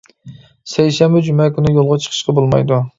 سەيشەنبە، 0.71 1.23
جۈمە 1.29 1.49
كۈنى 1.59 1.77
يولغا 1.79 2.03
چىقىشقا 2.07 2.41
بولمايدۇ. 2.43 2.87